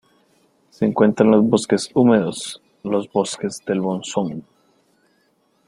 Se 0.71 0.83
encuentra 0.83 1.23
en 1.27 1.31
los 1.31 1.43
bosques 1.45 1.91
húmedos, 1.93 2.59
los 2.81 3.07
bosques 3.13 3.59
del 3.67 3.81
monzón. 3.81 4.43